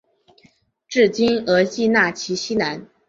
[0.87, 2.87] 治今额济纳旗西南。